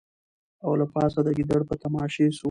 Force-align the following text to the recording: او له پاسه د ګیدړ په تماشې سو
او 0.65 0.71
له 0.79 0.85
پاسه 0.93 1.19
د 1.23 1.29
ګیدړ 1.37 1.61
په 1.69 1.75
تماشې 1.83 2.25
سو 2.35 2.39